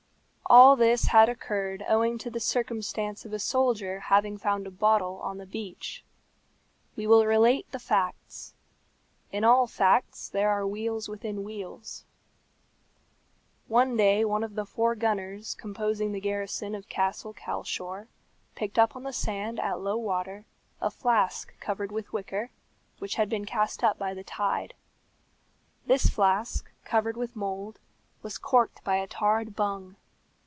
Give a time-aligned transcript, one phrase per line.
[0.53, 5.15] All this had occurred owing to the circumstance of a soldier having found a bottle
[5.21, 6.03] on the beach.
[6.97, 8.53] We will relate the facts.
[9.31, 12.03] In all facts there are wheels within wheels.
[13.69, 18.09] One day one of the four gunners composing the garrison of Castle Calshor
[18.53, 20.43] picked up on the sand at low water
[20.81, 22.49] a flask covered with wicker,
[22.99, 24.73] which had been cast up by the tide.
[25.85, 27.79] This flask, covered with mould,
[28.21, 29.95] was corked by a tarred bung.